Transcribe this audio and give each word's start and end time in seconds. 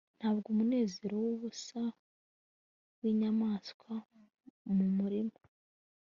Ntabwo 0.19 0.45
umunezero 0.53 1.13
wubusa 1.23 1.81
winyamaswa 3.01 3.93
mu 4.75 4.85
murima 4.97 5.37